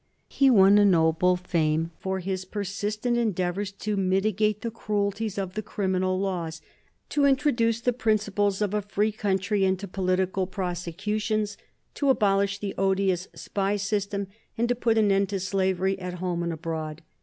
[0.29, 5.61] He won a noble fame by his persistent endeavors to mitigate the cruelties of the
[5.61, 6.59] criminal laws,
[7.09, 11.55] to introduce the principles of a free country into political prosecutions,
[11.93, 14.25] to abolish the odious spy system,
[14.57, 17.03] and to put an end to slavery at home and abroad.